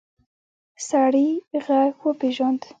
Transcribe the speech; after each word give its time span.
سړی 0.87 1.27
غږ 1.65 1.93
وپېژاند. 2.05 2.61